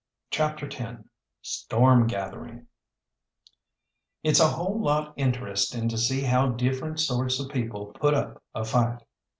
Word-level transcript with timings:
CHAPTER 0.31 0.65
X 0.65 1.03
STORM 1.43 2.07
GATHERING 2.07 2.65
It's 4.23 4.39
a 4.39 4.47
whole 4.47 4.79
lot 4.81 5.13
interesting 5.15 5.87
to 5.89 5.97
see 5.99 6.21
how 6.21 6.49
different 6.53 6.99
sorts 6.99 7.39
of 7.39 7.49
people 7.51 7.93
put 7.93 8.15
up 8.15 8.41
a 8.55 8.65
fight. 8.65 9.03